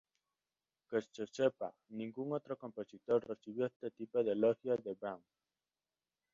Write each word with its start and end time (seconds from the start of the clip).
Que 0.89 0.99
se 1.01 1.27
sepa, 1.27 1.71
ningún 1.89 2.33
otro 2.33 2.57
compositor 2.57 3.23
recibió 3.27 3.67
este 3.67 3.91
tipo 3.91 4.23
de 4.23 4.31
elogio 4.31 4.75
de 4.77 4.95
Brahms. 4.95 5.27